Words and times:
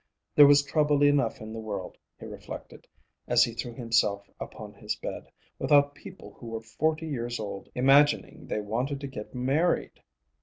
There 0.33 0.47
was 0.47 0.63
trouble 0.63 1.03
enough 1.03 1.41
in 1.41 1.53
the 1.53 1.59
world, 1.59 1.95
he 2.19 2.25
reflected, 2.25 2.87
as 3.27 3.43
he 3.43 3.53
threw 3.53 3.75
himself 3.75 4.27
upon 4.39 4.73
his 4.73 4.95
bed, 4.95 5.27
without 5.59 5.93
people 5.93 6.33
who 6.39 6.47
were 6.47 6.61
forty 6.63 7.05
years 7.07 7.39
old 7.39 7.69
imagining 7.75 8.47
they 8.47 8.61
wanted 8.61 8.99
to 9.01 9.07
get 9.07 9.35
married. 9.35 10.01